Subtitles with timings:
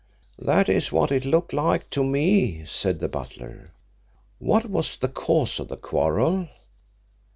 [0.39, 3.71] "That is what it looked like to me," said the butler.
[4.39, 6.49] "What was the cause of the quarrel?"